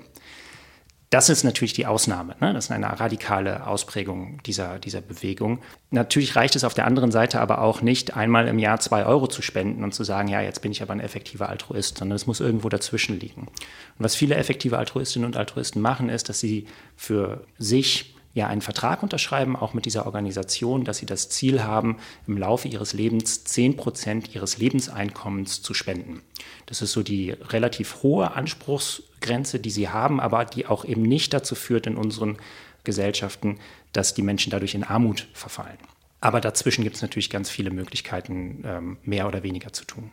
Das 1.14 1.28
ist 1.28 1.44
natürlich 1.44 1.75
die 1.75 1.87
Ausnahme. 1.87 2.35
Ne? 2.40 2.52
Das 2.52 2.64
ist 2.64 2.71
eine 2.73 2.99
radikale 2.99 3.68
Ausprägung 3.68 4.42
dieser, 4.47 4.80
dieser 4.80 5.00
Bewegung. 5.00 5.61
Natürlich 5.92 6.35
reicht 6.35 6.56
es 6.56 6.64
auf 6.64 6.75
der 6.75 6.88
anderen 6.88 7.12
Seite 7.12 7.40
aber 7.40 7.61
auch 7.61 7.83
nicht, 7.83 8.16
einmal 8.16 8.49
im 8.49 8.59
Jahr 8.59 8.80
zwei 8.80 9.06
Euro 9.06 9.28
zu 9.28 9.40
spenden 9.40 9.85
und 9.85 9.94
zu 9.94 10.02
sagen, 10.02 10.26
ja, 10.26 10.40
jetzt 10.40 10.61
bin 10.61 10.73
ich 10.73 10.83
aber 10.83 10.92
ein 10.92 10.99
effektiver 10.99 11.49
Altruist, 11.49 11.99
sondern 11.99 12.16
es 12.16 12.26
muss 12.26 12.40
irgendwo 12.40 12.68
dazwischen 12.68 13.21
liegen. 13.21 13.42
Und 13.42 13.50
was 13.99 14.16
viele 14.16 14.35
effektive 14.35 14.76
Altruistinnen 14.76 15.25
und 15.25 15.37
Altruisten 15.37 15.80
machen, 15.80 16.09
ist, 16.09 16.28
dass 16.28 16.40
sie 16.40 16.66
für 16.97 17.47
sich 17.59 18.13
ja 18.35 18.49
einen 18.49 18.61
Vertrag 18.61 19.03
unterschreiben, 19.03 19.57
auch 19.57 19.75
mit 19.75 19.87
dieser 19.87 20.07
Organisation, 20.07 20.85
dass 20.85 20.99
sie 20.99 21.07
das 21.07 21.29
Ziel 21.29 21.62
haben, 21.62 21.99
im 22.26 22.37
Laufe 22.37 22.69
ihres 22.69 22.93
Lebens 22.93 23.45
10 23.45 23.76
Prozent 23.76 24.35
ihres 24.35 24.59
Lebenseinkommens 24.59 25.62
zu 25.62 25.73
spenden. 25.73 26.21
Das 26.67 26.83
ist 26.83 26.93
so 26.93 27.03
die 27.03 27.31
relativ 27.31 28.03
hohe 28.03 28.33
Anspruchsgrenze, 28.33 29.61
die 29.61 29.71
sie 29.71 29.88
haben, 29.88 30.21
aber 30.21 30.45
die 30.45 30.67
auch 30.67 30.85
eben 30.85 31.03
nicht 31.03 31.33
dazu 31.33 31.55
führt 31.55 31.87
in 31.87 31.97
unseren 31.97 32.37
Gesellschaften, 32.83 33.59
dass 33.93 34.14
die 34.14 34.23
Menschen 34.23 34.50
dadurch 34.50 34.75
in 34.75 34.85
Armut 34.85 35.29
verfallen. 35.33 35.79
Aber 36.21 36.41
dazwischen 36.41 36.83
gibt 36.83 36.97
es 36.97 37.03
natürlich 37.03 37.31
ganz 37.31 37.50
viele 37.50 37.71
Möglichkeiten, 37.71 38.64
ähm, 38.67 38.97
mehr 39.05 39.29
oder 39.29 39.43
weniger 39.43 39.73
zu 39.73 39.85
tun. 39.85 40.11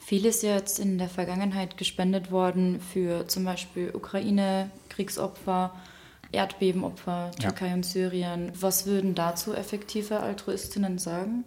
Viel 0.00 0.26
ist 0.26 0.42
jetzt 0.42 0.78
in 0.78 0.98
der 0.98 1.08
Vergangenheit 1.08 1.78
gespendet 1.78 2.30
worden 2.30 2.80
für 2.80 3.26
zum 3.28 3.44
Beispiel 3.44 3.90
Ukraine-Kriegsopfer 3.94 5.72
Erdbebenopfer, 6.34 7.30
Türkei 7.40 7.68
ja. 7.68 7.74
und 7.74 7.86
Syrien. 7.86 8.52
Was 8.58 8.86
würden 8.86 9.14
dazu 9.14 9.54
effektive 9.54 10.18
Altruistinnen 10.20 10.98
sagen? 10.98 11.44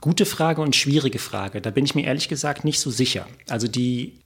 Gute 0.00 0.26
Frage 0.26 0.60
und 0.62 0.76
schwierige 0.76 1.18
Frage. 1.18 1.60
Da 1.60 1.70
bin 1.70 1.84
ich 1.84 1.94
mir 1.94 2.04
ehrlich 2.04 2.28
gesagt 2.28 2.64
nicht 2.64 2.80
so 2.80 2.90
sicher. 2.90 3.28
Also 3.48 3.68
die, 3.68 4.18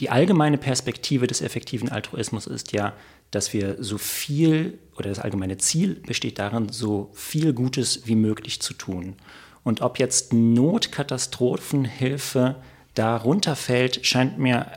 die 0.00 0.08
allgemeine 0.10 0.56
Perspektive 0.58 1.26
des 1.26 1.42
effektiven 1.42 1.90
Altruismus 1.90 2.46
ist 2.46 2.72
ja, 2.72 2.94
dass 3.30 3.52
wir 3.52 3.76
so 3.82 3.98
viel 3.98 4.78
oder 4.96 5.10
das 5.10 5.18
allgemeine 5.18 5.58
Ziel 5.58 5.96
besteht 6.06 6.38
darin, 6.38 6.70
so 6.70 7.10
viel 7.14 7.52
Gutes 7.52 8.06
wie 8.06 8.16
möglich 8.16 8.60
zu 8.60 8.74
tun. 8.74 9.16
Und 9.64 9.80
ob 9.80 9.98
jetzt 9.98 10.32
Notkatastrophenhilfe 10.32 12.56
darunter 12.94 13.56
fällt, 13.56 14.06
scheint 14.06 14.38
mir 14.38 14.70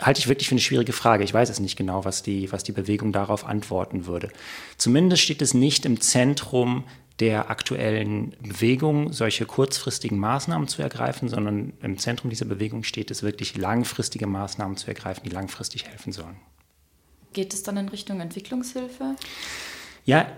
halte 0.00 0.20
ich 0.20 0.28
wirklich 0.28 0.48
für 0.48 0.52
eine 0.52 0.60
schwierige 0.60 0.92
Frage. 0.92 1.24
Ich 1.24 1.34
weiß 1.34 1.48
es 1.48 1.60
nicht 1.60 1.76
genau, 1.76 2.04
was 2.04 2.22
die, 2.22 2.50
was 2.52 2.64
die 2.64 2.72
Bewegung 2.72 3.12
darauf 3.12 3.44
antworten 3.44 4.06
würde. 4.06 4.30
Zumindest 4.76 5.22
steht 5.22 5.42
es 5.42 5.54
nicht 5.54 5.84
im 5.84 6.00
Zentrum 6.00 6.84
der 7.20 7.50
aktuellen 7.50 8.36
Bewegung, 8.40 9.12
solche 9.12 9.44
kurzfristigen 9.44 10.18
Maßnahmen 10.18 10.68
zu 10.68 10.82
ergreifen, 10.82 11.28
sondern 11.28 11.72
im 11.82 11.98
Zentrum 11.98 12.30
dieser 12.30 12.44
Bewegung 12.44 12.84
steht 12.84 13.10
es 13.10 13.24
wirklich, 13.24 13.56
langfristige 13.56 14.28
Maßnahmen 14.28 14.76
zu 14.76 14.86
ergreifen, 14.86 15.22
die 15.24 15.30
langfristig 15.30 15.86
helfen 15.86 16.12
sollen. 16.12 16.36
Geht 17.32 17.54
es 17.54 17.64
dann 17.64 17.76
in 17.76 17.88
Richtung 17.88 18.20
Entwicklungshilfe? 18.20 19.16
Ja, 20.04 20.28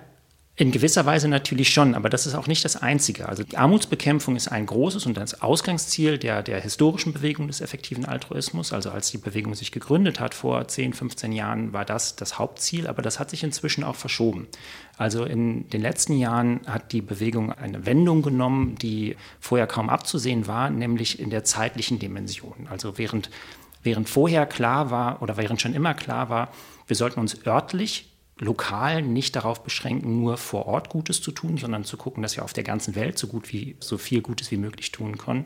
in 0.61 0.73
gewisser 0.73 1.07
Weise 1.07 1.27
natürlich 1.27 1.73
schon, 1.73 1.95
aber 1.95 2.11
das 2.11 2.27
ist 2.27 2.35
auch 2.35 2.47
nicht 2.47 2.67
das 2.67 2.77
Einzige. 2.77 3.31
Also 3.31 3.45
die 3.45 3.57
Armutsbekämpfung 3.57 4.37
ist 4.37 4.49
ein 4.49 4.67
großes 4.67 5.07
und 5.07 5.17
das 5.17 5.41
Ausgangsziel 5.41 6.19
der, 6.19 6.43
der 6.43 6.61
historischen 6.61 7.15
Bewegung 7.15 7.47
des 7.47 7.63
effektiven 7.63 8.05
Altruismus. 8.05 8.75
Also 8.75 8.91
als 8.91 9.11
die 9.11 9.17
Bewegung 9.17 9.55
sich 9.55 9.73
gegründet 9.73 10.21
hat 10.21 10.35
vor 10.35 10.69
10, 10.69 10.93
15 10.93 11.33
Jahren, 11.33 11.73
war 11.73 11.87
das 11.87 12.15
das 12.15 12.39
Hauptziel, 12.39 12.89
aber 12.89 13.01
das 13.01 13.19
hat 13.19 13.31
sich 13.31 13.43
inzwischen 13.43 13.85
auch 13.85 13.97
verschoben. 13.97 14.49
Also 14.99 15.25
in 15.25 15.67
den 15.71 15.81
letzten 15.81 16.19
Jahren 16.19 16.61
hat 16.67 16.93
die 16.93 17.01
Bewegung 17.01 17.55
eine 17.55 17.87
Wendung 17.87 18.21
genommen, 18.21 18.75
die 18.75 19.17
vorher 19.41 19.67
kaum 19.67 19.89
abzusehen 19.89 20.47
war, 20.47 20.69
nämlich 20.69 21.21
in 21.21 21.31
der 21.31 21.43
zeitlichen 21.43 21.99
Dimension. 21.99 22.69
Also 22.69 22.99
während, 22.99 23.31
während 23.83 24.11
vorher 24.11 24.45
klar 24.45 24.91
war 24.91 25.23
oder 25.23 25.39
während 25.39 25.63
schon 25.63 25.73
immer 25.73 25.95
klar 25.95 26.29
war, 26.29 26.53
wir 26.87 26.97
sollten 26.97 27.19
uns 27.19 27.47
örtlich 27.47 28.10
lokal 28.41 29.03
nicht 29.03 29.37
darauf 29.37 29.63
beschränken, 29.63 30.21
nur 30.21 30.37
vor 30.37 30.67
Ort 30.67 30.89
Gutes 30.89 31.21
zu 31.23 31.31
tun, 31.31 31.59
sondern 31.59 31.85
zu 31.85 31.97
gucken, 31.97 32.23
dass 32.23 32.37
wir 32.37 32.45
auf 32.45 32.53
der 32.53 32.65
ganzen 32.65 32.95
Welt 32.95 33.19
so 33.19 33.27
gut 33.27 33.53
wie 33.53 33.77
so 33.81 33.99
viel 33.99 34.23
Gutes 34.23 34.51
wie 34.51 34.57
möglich 34.57 34.91
tun 34.93 35.19
können, 35.19 35.45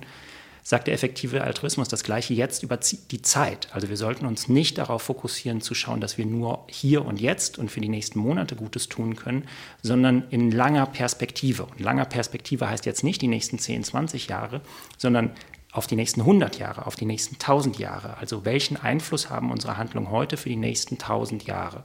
sagt 0.62 0.86
der 0.86 0.94
effektive 0.94 1.44
Altruismus 1.44 1.88
das 1.88 2.04
Gleiche 2.04 2.32
jetzt 2.32 2.62
über 2.62 2.78
die 2.78 3.20
Zeit. 3.20 3.68
Also 3.72 3.90
wir 3.90 3.98
sollten 3.98 4.24
uns 4.24 4.48
nicht 4.48 4.78
darauf 4.78 5.02
fokussieren, 5.02 5.60
zu 5.60 5.74
schauen, 5.74 6.00
dass 6.00 6.16
wir 6.16 6.24
nur 6.24 6.64
hier 6.68 7.04
und 7.04 7.20
jetzt 7.20 7.58
und 7.58 7.70
für 7.70 7.80
die 7.80 7.90
nächsten 7.90 8.18
Monate 8.18 8.56
Gutes 8.56 8.88
tun 8.88 9.14
können, 9.14 9.44
sondern 9.82 10.24
in 10.30 10.50
langer 10.50 10.86
Perspektive. 10.86 11.66
Und 11.66 11.80
langer 11.80 12.06
Perspektive 12.06 12.68
heißt 12.70 12.86
jetzt 12.86 13.04
nicht 13.04 13.20
die 13.20 13.28
nächsten 13.28 13.58
10, 13.58 13.84
20 13.84 14.28
Jahre, 14.28 14.62
sondern 14.96 15.32
auf 15.70 15.86
die 15.86 15.96
nächsten 15.96 16.20
100 16.20 16.58
Jahre, 16.58 16.86
auf 16.86 16.94
die 16.94 17.04
nächsten 17.04 17.34
1000 17.34 17.78
Jahre. 17.78 18.16
Also 18.16 18.44
welchen 18.44 18.76
Einfluss 18.76 19.28
haben 19.28 19.50
unsere 19.50 19.76
Handlungen 19.76 20.10
heute 20.10 20.36
für 20.36 20.48
die 20.48 20.56
nächsten 20.56 20.94
1000 20.94 21.44
Jahre? 21.44 21.84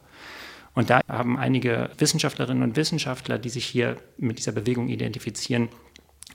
Und 0.73 0.89
da 0.89 1.01
haben 1.07 1.38
einige 1.38 1.89
Wissenschaftlerinnen 1.97 2.63
und 2.63 2.75
Wissenschaftler, 2.75 3.38
die 3.38 3.49
sich 3.49 3.65
hier 3.65 3.97
mit 4.17 4.38
dieser 4.38 4.51
Bewegung 4.51 4.88
identifizieren, 4.88 5.69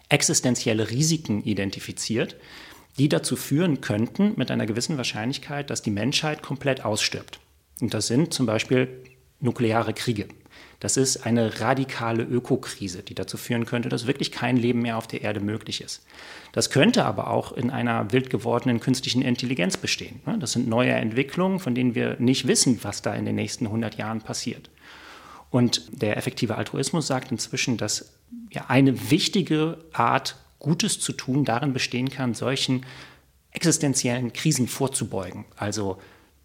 existenzielle 0.09 0.91
Risiken 0.91 1.43
identifiziert, 1.43 2.37
die 2.99 3.09
dazu 3.09 3.37
führen 3.37 3.81
könnten, 3.81 4.35
mit 4.37 4.51
einer 4.51 4.67
gewissen 4.67 4.97
Wahrscheinlichkeit, 4.97 5.71
dass 5.71 5.83
die 5.83 5.91
Menschheit 5.91 6.43
komplett 6.43 6.85
ausstirbt. 6.85 7.41
Und 7.81 7.95
das 7.95 8.07
sind 8.07 8.33
zum 8.33 8.47
Beispiel 8.47 9.03
nukleare 9.41 9.95
Kriege. 9.95 10.29
Das 10.85 10.99
ist 10.99 11.25
eine 11.25 11.61
radikale 11.61 12.25
Ökokrise, 12.25 13.03
die 13.03 13.15
dazu 13.15 13.39
führen 13.39 13.65
könnte, 13.65 13.89
dass 13.89 14.07
wirklich 14.07 14.31
kein 14.31 14.59
Leben 14.59 14.83
mehr 14.83 14.99
auf 14.99 15.07
der 15.07 15.23
Erde 15.23 15.41
möglich 15.41 15.81
ist. 15.81 16.05
Das 16.53 16.69
könnte 16.69 17.07
aber 17.07 17.31
auch 17.31 17.53
in 17.53 17.71
einer 17.71 18.13
wild 18.13 18.29
gewordenen 18.29 18.81
künstlichen 18.81 19.23
Intelligenz 19.23 19.79
bestehen. 19.79 20.21
Ne? 20.27 20.37
Das 20.39 20.53
sind 20.53 20.69
neue 20.69 20.93
Entwicklungen, 20.93 21.59
von 21.59 21.75
denen 21.75 21.95
wir 21.95 22.17
nicht 22.19 22.47
wissen, 22.47 22.81
was 22.83 23.01
da 23.01 23.15
in 23.15 23.25
den 23.25 23.35
nächsten 23.35 23.65
100 23.65 23.97
Jahren 23.97 24.21
passiert. 24.21 24.69
Und 25.49 26.03
der 26.03 26.19
effektive 26.19 26.57
Altruismus 26.57 27.07
sagt 27.07 27.33
inzwischen, 27.33 27.79
dass 27.79 28.13
eine 28.69 29.11
wichtige 29.11 29.79
Art, 29.95 30.37
Gutes 30.59 31.01
zu 31.01 31.15
tun, 31.15 31.47
darin 31.47 31.73
bestehen 31.73 32.11
kann, 32.11 32.35
solchen 32.35 32.85
existenziellen 33.53 34.35
Krisen 34.35 34.69
vorzubeugen. 34.69 35.47
Also 35.57 35.99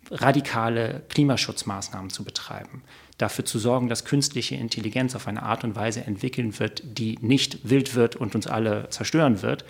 radikale 0.09 1.03
Klimaschutzmaßnahmen 1.09 2.09
zu 2.09 2.23
betreiben, 2.23 2.83
dafür 3.19 3.45
zu 3.45 3.59
sorgen, 3.59 3.89
dass 3.89 4.05
künstliche 4.05 4.55
Intelligenz 4.55 5.13
auf 5.13 5.27
eine 5.27 5.43
Art 5.43 5.63
und 5.63 5.75
Weise 5.75 6.01
entwickeln 6.01 6.57
wird, 6.57 6.81
die 6.83 7.19
nicht 7.21 7.69
wild 7.69 7.93
wird 7.93 8.15
und 8.15 8.33
uns 8.33 8.47
alle 8.47 8.89
zerstören 8.89 9.43
wird, 9.43 9.65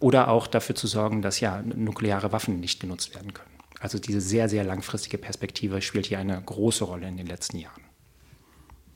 oder 0.00 0.28
auch 0.28 0.46
dafür 0.46 0.74
zu 0.74 0.86
sorgen, 0.86 1.20
dass 1.20 1.40
ja 1.40 1.62
nukleare 1.62 2.32
Waffen 2.32 2.60
nicht 2.60 2.80
genutzt 2.80 3.14
werden 3.14 3.34
können. 3.34 3.50
Also 3.80 3.98
diese 3.98 4.20
sehr, 4.20 4.48
sehr 4.48 4.64
langfristige 4.64 5.18
Perspektive 5.18 5.82
spielt 5.82 6.06
hier 6.06 6.18
eine 6.18 6.40
große 6.40 6.84
Rolle 6.84 7.08
in 7.08 7.16
den 7.16 7.26
letzten 7.26 7.58
Jahren. 7.58 7.82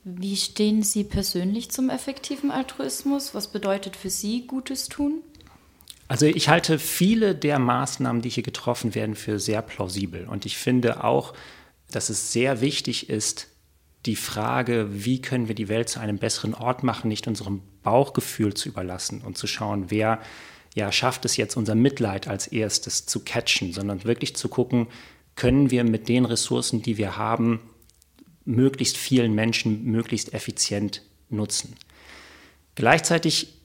Wie 0.05 0.37
stehen 0.37 0.83
Sie 0.83 1.05
persönlich 1.05 1.71
zum 1.71 1.91
effektiven 1.91 2.51
Altruismus? 2.51 3.35
Was 3.35 3.49
bedeutet 3.49 3.97
für 3.97 4.09
Sie 4.09 4.47
Gutes 4.47 4.89
tun? 4.89 5.21
Also 6.07 6.25
ich 6.25 6.49
halte 6.49 6.79
viele 6.79 7.35
der 7.35 7.59
Maßnahmen, 7.59 8.23
die 8.23 8.31
hier 8.31 8.43
getroffen 8.43 8.95
werden, 8.95 9.15
für 9.15 9.39
sehr 9.39 9.61
plausibel. 9.61 10.27
Und 10.27 10.47
ich 10.47 10.57
finde 10.57 11.05
auch, 11.05 11.35
dass 11.91 12.11
es 12.11 12.33
sehr 12.33 12.61
wichtig 12.61 13.09
ist, 13.09 13.49
die 14.07 14.17
Frage, 14.17 14.89
wie 14.91 15.21
können 15.21 15.49
wir 15.49 15.55
die 15.55 15.69
Welt 15.69 15.89
zu 15.89 16.01
einem 16.01 16.19
besseren 16.19 16.55
Ort 16.55 16.83
machen, 16.83 17.09
nicht 17.09 17.27
unserem 17.27 17.63
Bauchgefühl 17.83 18.55
zu 18.55 18.69
überlassen 18.69 19.23
und 19.23 19.37
zu 19.37 19.47
schauen, 19.47 19.91
wer 19.91 20.21
ja 20.75 20.93
schafft 20.93 21.25
es 21.25 21.37
jetzt, 21.37 21.57
unser 21.57 21.75
Mitleid 21.75 22.29
als 22.29 22.47
erstes 22.47 23.07
zu 23.07 23.21
catchen, 23.21 23.73
sondern 23.73 24.05
wirklich 24.05 24.37
zu 24.37 24.49
gucken, 24.49 24.87
können 25.35 25.71
wir 25.71 25.85
mit 25.85 26.09
den 26.09 26.25
Ressourcen, 26.25 26.83
die 26.83 26.97
wir 26.97 27.17
haben, 27.17 27.61
möglichst 28.45 28.97
vielen 28.97 29.35
Menschen 29.35 29.85
möglichst 29.85 30.33
effizient 30.33 31.03
nutzen. 31.29 31.75
Gleichzeitig 32.75 33.58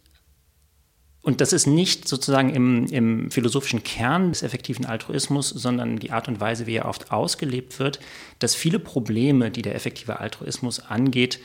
und 1.24 1.40
das 1.40 1.54
ist 1.54 1.68
nicht 1.68 2.08
sozusagen 2.08 2.54
im, 2.54 2.86
im, 2.88 3.32
philosophischen 3.32 3.82
Kern 3.82 4.30
des 4.30 4.44
effektiven 4.44 4.86
Altruismus, 4.86 5.50
sondern 5.50 5.98
die 5.98 6.12
Art 6.12 6.28
und 6.28 6.42
Weise, 6.42 6.68
wie 6.68 6.76
er 6.76 6.86
oft 6.86 7.12
ausgelebt 7.14 7.80
wird, 7.80 8.02
dass 8.40 8.56
viele 8.56 8.78
Probleme, 8.78 9.50
die 9.50 9.62
der 9.62 9.74
effektive 9.74 10.20
Altruismus 10.20 10.82
angeht, 10.82 11.40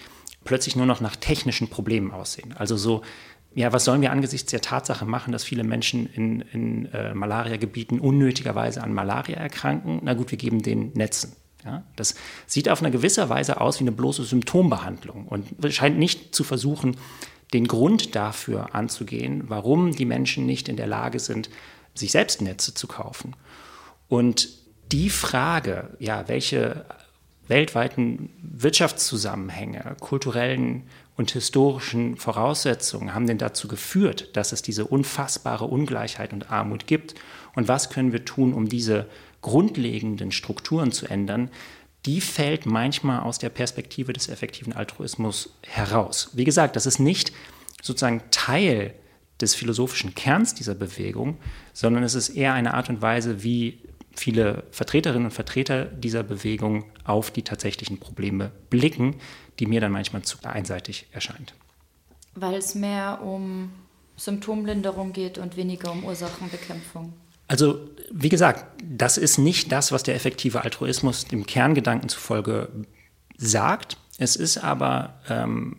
plötzlich 0.45 0.75
nur 0.75 0.87
noch 0.87 1.01
nach 1.01 1.15
technischen 1.15 1.69
Problemen 1.69 2.11
aussehen. 2.11 2.55
Also 2.59 2.77
so, 2.77 3.03
ja, 3.55 3.73
was 3.73 3.85
sollen 3.85 4.03
wir 4.03 4.11
angesichts 4.11 4.51
der 4.51 4.61
Tatsache 4.61 5.07
machen, 5.07 5.31
dass 5.33 5.45
viele 5.45 5.63
Menschen 5.63 6.07
in, 6.13 6.41
in 6.53 6.87
äh, 6.87 7.15
Malariagebieten 7.15 8.01
unnötigerweise 8.01 8.83
an 8.83 8.93
Malaria 8.93 9.37
erkranken? 9.37 10.01
Na 10.03 10.15
gut, 10.15 10.33
wir 10.33 10.39
geben 10.39 10.61
den 10.61 10.93
Netzen. 10.95 11.37
Ja, 11.65 11.85
das 11.95 12.15
sieht 12.47 12.69
auf 12.69 12.83
eine 12.83 12.91
gewisse 12.91 13.29
Weise 13.29 13.61
aus 13.61 13.79
wie 13.79 13.85
eine 13.85 13.93
bloße 13.93 14.25
Symptombehandlung 14.25 15.27
und 15.27 15.47
scheint 15.73 15.99
nicht 15.99 16.35
zu 16.35 16.45
versuchen, 16.45 16.97
den 17.53 17.67
Grund 17.67 18.15
dafür 18.15 18.75
anzugehen, 18.75 19.45
warum 19.49 19.93
die 19.93 20.05
Menschen 20.05 20.47
nicht 20.47 20.69
in 20.69 20.77
der 20.77 20.87
Lage 20.87 21.19
sind, 21.19 21.49
sich 21.95 22.13
selbst 22.13 22.43
Netze 22.43 22.75
zu 22.75 22.87
kaufen. 22.87 23.35
Und 24.09 24.49
die 24.93 25.11
Frage, 25.11 25.91
ja, 25.99 26.29
welche 26.29 26.85
weltweiten 27.49 28.31
Wirtschaftszusammenhänge, 28.43 29.97
kulturellen 30.01 30.85
und 31.17 31.31
historischen 31.31 32.17
Voraussetzungen 32.17 33.15
haben 33.15 33.27
denn 33.27 33.39
dazu 33.39 33.69
geführt, 33.69 34.37
dass 34.37 34.53
es 34.53 34.63
diese 34.63 34.87
unfassbare 34.87 35.65
Ungleichheit 35.65 36.33
und 36.33 36.51
Armut 36.51 36.87
gibt? 36.87 37.15
Und 37.55 37.69
was 37.69 37.91
können 37.91 38.13
wir 38.13 38.25
tun, 38.25 38.55
um 38.55 38.69
diese 38.69 39.07
grundlegenden 39.41 40.31
Strukturen 40.31 40.93
zu 40.93 41.07
ändern? 41.07 41.51
Die 42.07 42.21
fällt 42.21 42.67
manchmal 42.67 43.21
aus 43.21 43.39
der 43.39 43.49
Perspektive 43.49 44.13
des 44.13 44.29
effektiven 44.29 44.73
Altruismus 44.73 45.55
heraus. 45.67 46.31
Wie 46.33 46.45
gesagt, 46.45 46.77
das 46.77 46.87
ist 46.87 46.99
nicht 46.99 47.33
sozusagen 47.83 48.23
Teil 48.31 48.95
des 49.41 49.55
philosophischen 49.55 50.15
Kerns 50.15 50.55
dieser 50.55 50.75
Bewegung, 50.75 51.39
sondern 51.73 52.03
es 52.03 52.15
ist 52.15 52.31
eher 52.31 52.55
eine 52.55 52.75
Art 52.75 52.89
und 52.89 53.03
Weise, 53.03 53.43
wie 53.43 53.81
viele 54.19 54.65
Vertreterinnen 54.73 55.27
und 55.27 55.33
Vertreter 55.33 55.85
dieser 55.85 56.23
Bewegung 56.23 56.85
auf 57.05 57.31
die 57.31 57.43
tatsächlichen 57.43 57.99
Probleme 57.99 58.51
blicken, 58.69 59.17
die 59.59 59.67
mir 59.67 59.81
dann 59.81 59.93
manchmal 59.93 60.23
zu 60.23 60.39
einseitig 60.43 61.07
erscheint. 61.13 61.55
Weil 62.35 62.55
es 62.55 62.75
mehr 62.75 63.21
um 63.23 63.71
Symptomlinderung 64.17 65.13
geht 65.13 65.39
und 65.39 65.57
weniger 65.57 65.93
um 65.93 66.05
Ursachenbekämpfung. 66.05 67.13
Also, 67.49 67.81
wie 68.11 68.29
gesagt, 68.29 68.65
das 68.83 69.19
ist 69.19 69.39
nicht 69.39 69.73
das, 69.73 69.91
was 69.91 70.03
der 70.03 70.15
effektive 70.15 70.63
Altruismus 70.63 71.25
dem 71.25 71.47
Kerngedanken 71.47 72.09
zufolge 72.09 72.69
sagt. 73.37 73.97
Es 74.19 74.37
ist 74.37 74.59
aber 74.59 75.21
ähm, 75.29 75.77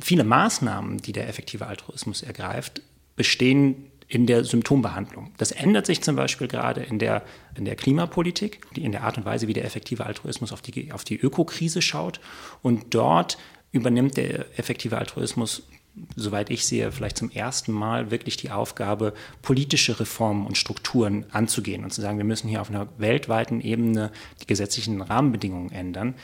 viele 0.00 0.24
Maßnahmen, 0.24 0.98
die 0.98 1.12
der 1.12 1.28
effektive 1.28 1.66
Altruismus 1.66 2.22
ergreift, 2.22 2.82
bestehen 3.16 3.90
in 4.08 4.26
der 4.26 4.44
Symptombehandlung. 4.44 5.32
Das 5.38 5.50
ändert 5.50 5.86
sich 5.86 6.02
zum 6.02 6.16
Beispiel 6.16 6.46
gerade 6.46 6.82
in 6.82 6.98
der, 6.98 7.22
in 7.56 7.64
der 7.64 7.76
Klimapolitik, 7.76 8.60
in 8.74 8.92
der 8.92 9.02
Art 9.02 9.16
und 9.16 9.24
Weise, 9.24 9.48
wie 9.48 9.54
der 9.54 9.64
effektive 9.64 10.06
Altruismus 10.06 10.52
auf 10.52 10.60
die, 10.60 10.92
auf 10.92 11.04
die 11.04 11.16
Ökokrise 11.16 11.80
schaut. 11.80 12.20
Und 12.62 12.94
dort 12.94 13.38
übernimmt 13.72 14.16
der 14.16 14.58
effektive 14.58 14.98
Altruismus, 14.98 15.64
soweit 16.16 16.50
ich 16.50 16.66
sehe, 16.66 16.90
vielleicht 16.92 17.16
zum 17.16 17.30
ersten 17.30 17.72
Mal 17.72 18.10
wirklich 18.10 18.36
die 18.36 18.50
Aufgabe, 18.50 19.14
politische 19.42 19.98
Reformen 20.00 20.46
und 20.46 20.58
Strukturen 20.58 21.26
anzugehen 21.30 21.84
und 21.84 21.92
zu 21.92 22.00
sagen, 22.00 22.18
wir 22.18 22.24
müssen 22.24 22.48
hier 22.48 22.60
auf 22.60 22.70
einer 22.70 22.88
weltweiten 22.98 23.60
Ebene 23.60 24.10
die 24.42 24.46
gesetzlichen 24.46 25.00
Rahmenbedingungen 25.00 25.70
ändern. 25.70 26.14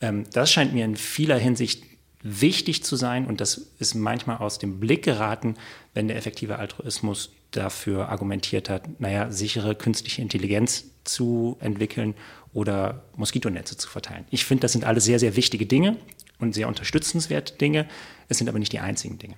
Ähm, 0.00 0.24
das 0.32 0.52
scheint 0.52 0.74
mir 0.74 0.84
in 0.84 0.96
vieler 0.96 1.38
Hinsicht 1.38 1.84
wichtig 2.22 2.84
zu 2.84 2.96
sein 2.96 3.26
und 3.26 3.40
das 3.40 3.58
ist 3.78 3.94
manchmal 3.94 4.38
aus 4.38 4.58
dem 4.58 4.80
Blick 4.80 5.04
geraten, 5.04 5.56
wenn 5.92 6.08
der 6.08 6.16
effektive 6.16 6.58
Altruismus 6.58 7.32
dafür 7.50 8.08
argumentiert 8.08 8.68
hat, 8.68 9.00
naja, 9.00 9.30
sichere 9.30 9.74
künstliche 9.74 10.22
Intelligenz 10.22 10.86
zu 11.04 11.56
entwickeln 11.60 12.14
oder 12.52 13.04
Moskitonetze 13.16 13.76
zu 13.76 13.88
verteilen. 13.88 14.24
Ich 14.30 14.44
finde, 14.44 14.62
das 14.62 14.72
sind 14.72 14.84
alle 14.84 15.00
sehr, 15.00 15.18
sehr 15.18 15.36
wichtige 15.36 15.66
Dinge 15.66 15.96
und 16.38 16.54
sehr 16.54 16.68
unterstützenswerte 16.68 17.54
Dinge. 17.54 17.86
Es 18.28 18.38
sind 18.38 18.48
aber 18.48 18.58
nicht 18.58 18.72
die 18.72 18.80
einzigen 18.80 19.18
Dinge. 19.18 19.36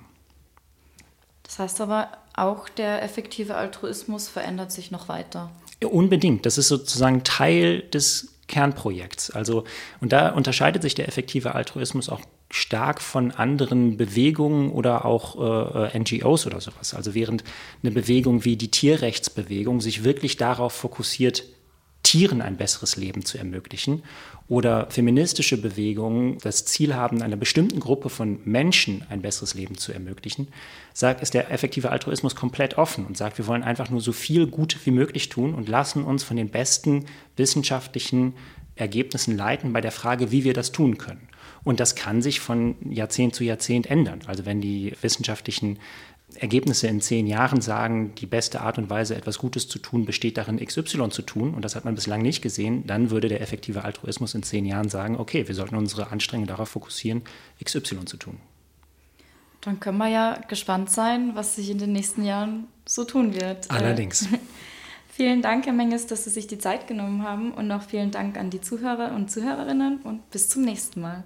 Das 1.42 1.58
heißt 1.58 1.80
aber, 1.80 2.10
auch 2.34 2.68
der 2.68 3.02
effektive 3.02 3.54
Altruismus 3.54 4.28
verändert 4.28 4.72
sich 4.72 4.90
noch 4.90 5.08
weiter. 5.08 5.50
Ja, 5.82 5.88
unbedingt. 5.88 6.44
Das 6.44 6.58
ist 6.58 6.68
sozusagen 6.68 7.22
Teil 7.22 7.82
des 7.82 8.34
Kernprojekts. 8.48 9.30
Also, 9.30 9.64
und 10.00 10.12
da 10.12 10.30
unterscheidet 10.30 10.82
sich 10.82 10.94
der 10.94 11.08
effektive 11.08 11.54
Altruismus 11.54 12.08
auch 12.08 12.20
stark 12.50 13.00
von 13.00 13.32
anderen 13.32 13.96
Bewegungen 13.96 14.70
oder 14.70 15.04
auch 15.04 15.36
äh, 15.82 15.96
äh 15.96 15.98
NGOs 15.98 16.46
oder 16.46 16.60
sowas. 16.60 16.94
Also 16.94 17.14
während 17.14 17.42
eine 17.82 17.92
Bewegung 17.92 18.44
wie 18.44 18.56
die 18.56 18.70
Tierrechtsbewegung 18.70 19.80
sich 19.80 20.04
wirklich 20.04 20.36
darauf 20.36 20.72
fokussiert, 20.72 21.44
Tieren 22.06 22.40
ein 22.40 22.56
besseres 22.56 22.94
Leben 22.96 23.24
zu 23.24 23.36
ermöglichen 23.36 24.04
oder 24.46 24.88
feministische 24.90 25.60
Bewegungen 25.60 26.38
das 26.38 26.64
Ziel 26.64 26.94
haben, 26.94 27.20
einer 27.20 27.34
bestimmten 27.34 27.80
Gruppe 27.80 28.10
von 28.10 28.38
Menschen 28.44 29.04
ein 29.10 29.22
besseres 29.22 29.54
Leben 29.54 29.76
zu 29.76 29.92
ermöglichen, 29.92 30.46
sagt, 30.92 31.20
ist 31.20 31.34
der 31.34 31.50
effektive 31.50 31.90
Altruismus 31.90 32.36
komplett 32.36 32.78
offen 32.78 33.06
und 33.06 33.16
sagt, 33.16 33.38
wir 33.38 33.48
wollen 33.48 33.64
einfach 33.64 33.90
nur 33.90 34.00
so 34.00 34.12
viel 34.12 34.46
Gut 34.46 34.78
wie 34.84 34.92
möglich 34.92 35.30
tun 35.30 35.52
und 35.52 35.68
lassen 35.68 36.04
uns 36.04 36.22
von 36.22 36.36
den 36.36 36.48
besten 36.48 37.06
wissenschaftlichen 37.36 38.34
Ergebnissen 38.76 39.36
leiten 39.36 39.72
bei 39.72 39.80
der 39.80 39.90
Frage, 39.90 40.30
wie 40.30 40.44
wir 40.44 40.54
das 40.54 40.70
tun 40.70 40.98
können. 40.98 41.26
Und 41.64 41.80
das 41.80 41.96
kann 41.96 42.22
sich 42.22 42.38
von 42.38 42.76
Jahrzehnt 42.88 43.34
zu 43.34 43.42
Jahrzehnt 43.42 43.90
ändern. 43.90 44.20
Also 44.26 44.46
wenn 44.46 44.60
die 44.60 44.92
wissenschaftlichen 45.02 45.80
Ergebnisse 46.34 46.88
in 46.88 47.00
zehn 47.00 47.26
Jahren 47.26 47.60
sagen, 47.60 48.14
die 48.16 48.26
beste 48.26 48.60
Art 48.60 48.78
und 48.78 48.90
Weise, 48.90 49.14
etwas 49.14 49.38
Gutes 49.38 49.68
zu 49.68 49.78
tun, 49.78 50.04
besteht 50.04 50.36
darin, 50.36 50.58
XY 50.58 51.08
zu 51.10 51.22
tun, 51.22 51.54
und 51.54 51.64
das 51.64 51.76
hat 51.76 51.84
man 51.84 51.94
bislang 51.94 52.20
nicht 52.20 52.42
gesehen, 52.42 52.86
dann 52.86 53.10
würde 53.10 53.28
der 53.28 53.40
effektive 53.40 53.84
Altruismus 53.84 54.34
in 54.34 54.42
zehn 54.42 54.66
Jahren 54.66 54.88
sagen, 54.88 55.16
okay, 55.16 55.46
wir 55.46 55.54
sollten 55.54 55.76
unsere 55.76 56.10
Anstrengungen 56.10 56.48
darauf 56.48 56.68
fokussieren, 56.70 57.22
XY 57.64 58.04
zu 58.06 58.16
tun. 58.16 58.38
Dann 59.60 59.80
können 59.80 59.98
wir 59.98 60.08
ja 60.08 60.40
gespannt 60.48 60.90
sein, 60.90 61.32
was 61.34 61.56
sich 61.56 61.70
in 61.70 61.78
den 61.78 61.92
nächsten 61.92 62.24
Jahren 62.24 62.66
so 62.86 63.04
tun 63.04 63.34
wird. 63.34 63.70
Allerdings. 63.70 64.28
vielen 65.08 65.42
Dank, 65.42 65.66
Herr 65.66 65.72
Menges, 65.72 66.06
dass 66.06 66.24
Sie 66.24 66.30
sich 66.30 66.46
die 66.46 66.58
Zeit 66.58 66.86
genommen 66.86 67.22
haben 67.22 67.52
und 67.52 67.66
noch 67.66 67.82
vielen 67.82 68.10
Dank 68.10 68.36
an 68.36 68.50
die 68.50 68.60
Zuhörer 68.60 69.14
und 69.14 69.30
Zuhörerinnen 69.30 70.02
und 70.02 70.30
bis 70.30 70.48
zum 70.48 70.62
nächsten 70.62 71.00
Mal. 71.00 71.24